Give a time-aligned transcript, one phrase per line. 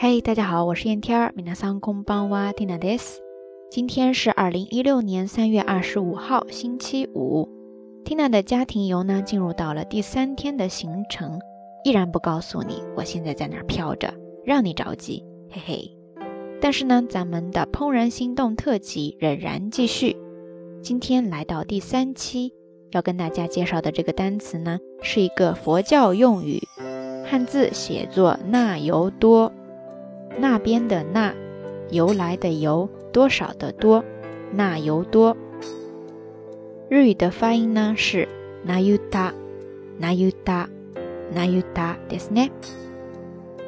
[0.00, 3.02] 嘿，大家好，我是燕天儿，米娜桑空邦哇蒂娜 des。
[3.68, 7.48] 今天是二零一六年三月二十五号，星期五。
[8.04, 11.40] 蒂娜的家庭游呢，进入到了第三天的行程，
[11.82, 14.14] 依然不告诉你我现在在哪儿飘着，
[14.44, 15.96] 让你着急，嘿嘿。
[16.60, 20.16] 但是呢，咱们的怦然心动特辑仍然继续。
[20.80, 22.52] 今天来到第三期，
[22.92, 26.62] 要跟大家介绍的这个单词呢，是一个佛教用语，
[27.28, 29.52] 汉字写作“那由多”。
[30.39, 31.33] 那边的那，
[31.89, 34.03] 由来的由，多少的多，
[34.51, 35.37] 那由多。
[36.89, 38.27] 日语的发音呢是
[38.63, 39.33] 那由达，
[39.97, 40.69] 那由达，
[41.31, 42.51] 那由达ですね。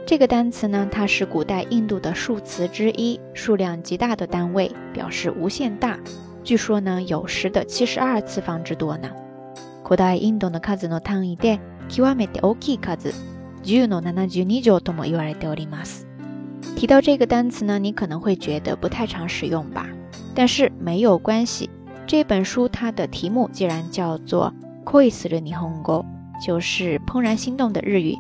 [0.06, 6.00] 这个单词呢，它是古代印度的数词之一，数量极大的单位，表示无限大。
[6.44, 9.10] 据说呢，有十的七十二次方之多呢。
[9.84, 13.14] 古代印度の数の単位で極めて大きい数、
[13.64, 16.08] 十の七十二乗とも言われております。
[16.77, 19.87] 提到这个单词呢，你可能会觉得不太常使用吧？
[20.35, 21.69] 但是没有关系，
[22.07, 24.53] 这本书它的题目既然叫做
[24.91, 26.05] 《Koi s u Nihongo》，
[26.45, 28.17] 就是怦然心动的日语，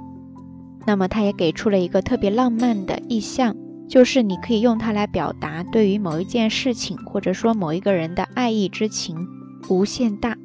[0.86, 3.56] 那么它也给出了一个特别浪漫的意象，
[3.88, 9.27] 就是你可以用它来表达对于某一件事情或者说某一个人的爱意之情
[9.69, 10.36] 无限大。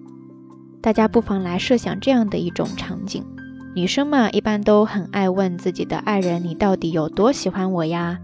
[0.82, 3.26] 大家不妨来设想这样的一种场景。
[3.76, 8.20] 女生嘛，一般都很爱问自己的爱人：“你到底有多喜欢我呀？”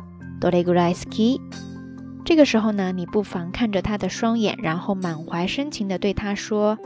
[2.23, 6.77] 这个时候呢，你不妨看着他的双眼，然后满怀深情地对他说：“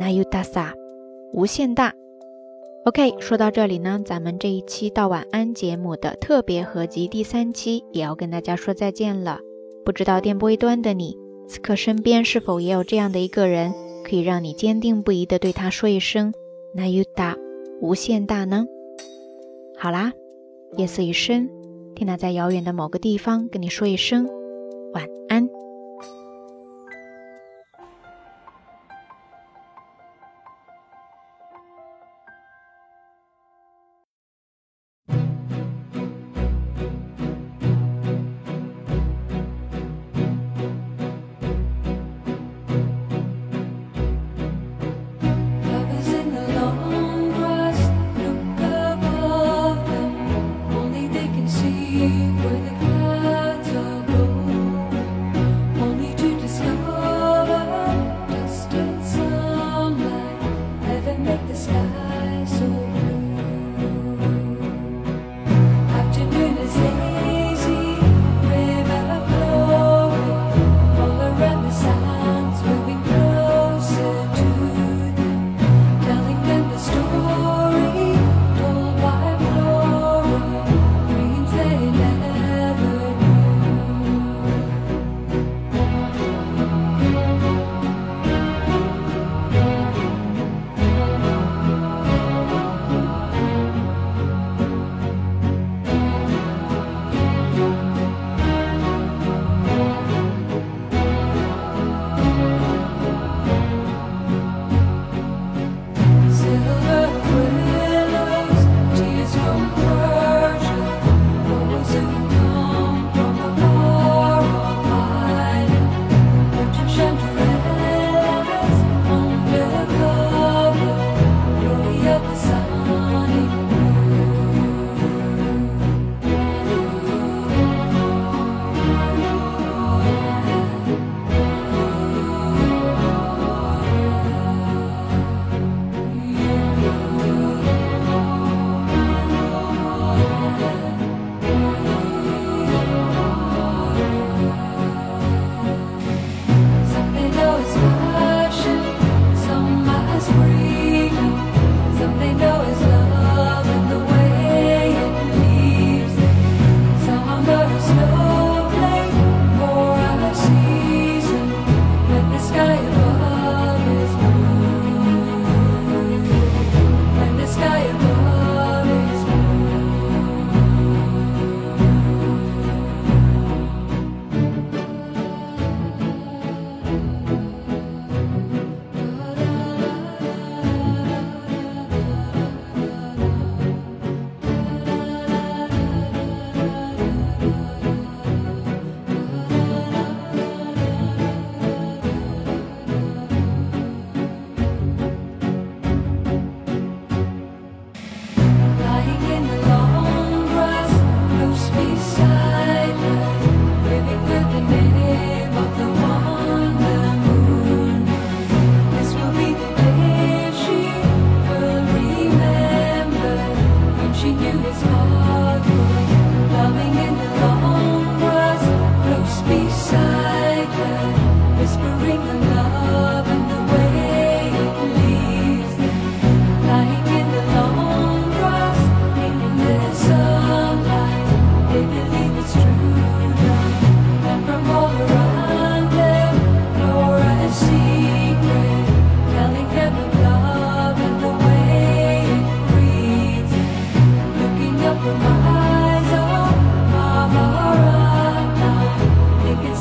[0.00, 0.72] 那有大撒，
[1.34, 1.92] 无限大。”
[2.86, 9.40] OK，说到这里呢，咱们这一期到晚安节目的特别合集第三期也要跟大家说再见了。
[9.84, 11.14] 不知道电波一端的你，
[11.46, 16.32] 此刻身边是否也有这样的一个人，可以让你坚定不移地对他说一声
[16.74, 17.36] ：“那有大。”
[17.84, 18.64] 无限大呢？
[19.76, 20.14] 好啦，
[20.78, 21.50] 夜色已深，
[21.94, 24.26] 蒂娜在遥远的某个地方跟你说一声
[24.94, 25.46] 晚安。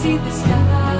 [0.03, 0.92] see the sky.